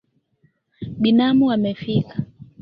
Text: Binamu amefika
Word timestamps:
Binamu 1.01 1.49
amefika 1.55 2.15